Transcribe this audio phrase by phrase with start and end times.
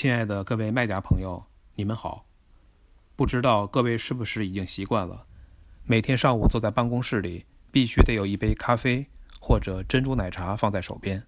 [0.00, 1.44] 亲爱的各位卖家朋友，
[1.74, 2.24] 你们好。
[3.16, 5.26] 不知道各位是不是已经习惯了，
[5.82, 9.08] 每天上午坐在办公室里，必须得有一杯咖啡
[9.40, 11.26] 或者珍珠奶茶放在手边，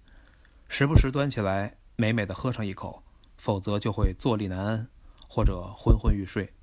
[0.69, 3.03] 时不时端起来美美的喝上一口，
[3.35, 4.87] 否则就会坐立难安
[5.27, 6.53] 或者昏昏欲睡。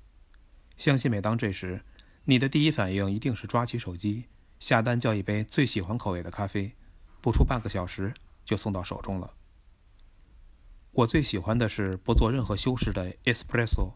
[0.79, 1.83] 相信每当这时，
[2.25, 4.25] 你的第一反应一定是抓起手机
[4.57, 6.73] 下单叫一杯最喜欢口味的咖啡，
[7.21, 8.11] 不出半个小时
[8.43, 9.35] 就送到手中了。
[10.91, 13.93] 我最喜欢的是不做任何修饰的 espresso。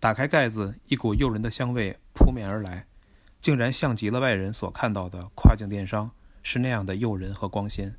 [0.00, 2.86] 打开盖子，一股诱人的香味扑面而来，
[3.40, 6.10] 竟然像极了外人所看到的跨境电商
[6.42, 7.96] 是那样的诱人和光鲜。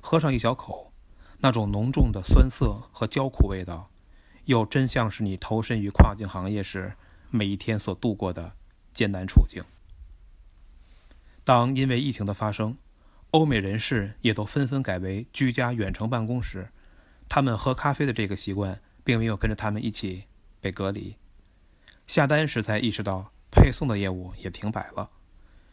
[0.00, 0.92] 喝上一小口，
[1.38, 3.90] 那种浓重的酸涩和焦苦味道，
[4.44, 6.94] 又真像是你投身于跨境行业时
[7.30, 8.52] 每一天所度过的
[8.92, 9.64] 艰难处境。
[11.44, 12.76] 当因为疫情的发生，
[13.30, 16.70] 欧美人士也都纷纷改为居家远程办公时，
[17.30, 20.24] 他们喝咖啡的这个习惯并没有跟着他们一起。
[20.62, 21.16] 被隔离，
[22.06, 25.08] 下单时才意识到配送的业务也停摆了，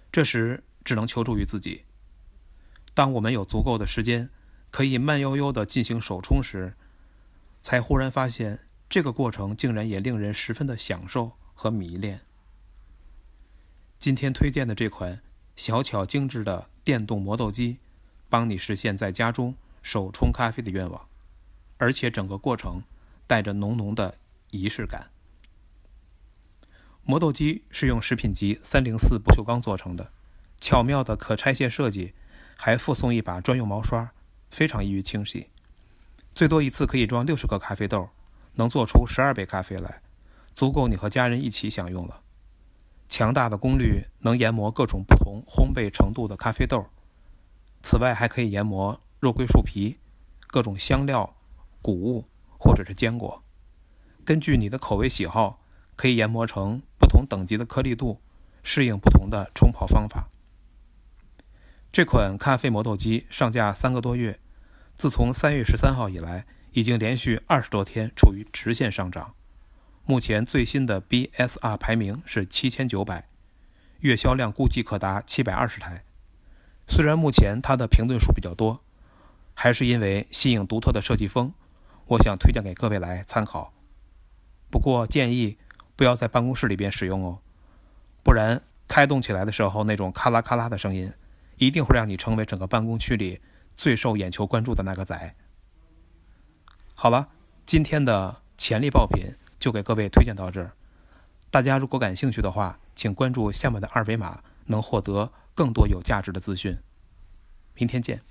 [0.10, 1.84] 这时只能求助于自己。
[2.94, 4.30] 当我们有足够的时间，
[4.72, 6.74] 可以慢悠悠地进行手冲时，
[7.62, 12.22] 才忽然发现这个过程竟然也令人十分的享受和迷恋。
[14.00, 15.22] 今天推荐的这款
[15.58, 17.80] 小巧精致的电动磨豆机，
[18.30, 21.10] 帮你实现在家中手冲咖啡的愿望，
[21.78, 22.84] 而且整个过程
[23.26, 24.18] 带着浓浓的。
[24.50, 25.10] 仪式感。
[27.04, 30.10] 磨豆机是用食品级三零四不锈钢做成的，
[30.60, 32.14] 巧妙的可拆卸设计，
[32.56, 34.12] 还附送一把专用毛刷，
[34.50, 35.50] 非常易于清洗。
[36.34, 38.10] 最多一次可以装六十个咖啡豆，
[38.56, 40.02] 能做出十二杯咖啡来，
[40.54, 42.22] 足够你和家人一起享用了。
[43.10, 46.88] 强大的功率能研磨各种不同烘焙程度的咖啡豆，
[47.84, 49.98] 此外还可以研磨肉桂树皮、
[50.48, 51.37] 各种香料、
[51.88, 52.26] 谷物
[52.58, 53.42] 或者是坚果。
[54.26, 55.64] 根据你的口味喜好，
[55.96, 58.20] 可以研磨成不同等级的颗粒度，
[58.62, 60.28] 适应不同的冲泡方法。
[61.90, 64.38] 这款咖啡磨豆机上架三个多月，
[64.96, 69.34] 自从三月十三号以来，已经连续二十多天处于直线上涨。
[70.04, 73.30] 目前最新的 BSR 排名是七千九百，
[74.02, 76.04] 月销量估计可达七百二十台。
[76.86, 78.82] 虽然目前它的评论数比较多，
[79.54, 81.54] 还是因为新颖独特的设计风，
[82.08, 83.74] 我想推荐给各位来参考。
[84.70, 85.58] 不过建议
[85.96, 87.40] 不要在办公室里边使用哦，
[88.24, 91.12] 不然开动起来的时候那种咔啦咔啦的声音，
[91.58, 93.42] 一定会让你成为整个办公区里
[93.76, 95.36] 最受眼球关注的那个仔。
[96.94, 97.30] 好了，
[97.66, 100.72] 今天的潜力爆品就给各位推荐到这儿。
[101.50, 106.78] 大家如果感兴趣的话，请关注下面的二维码，能获得更多有价值的资讯。
[107.76, 108.22] 明天见。